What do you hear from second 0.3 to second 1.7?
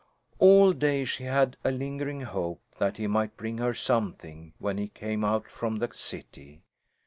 All day she had had a